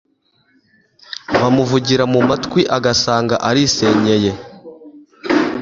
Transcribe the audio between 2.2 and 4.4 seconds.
matwi agasanga arisenyeye.